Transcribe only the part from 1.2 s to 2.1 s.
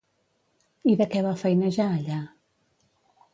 va feinejar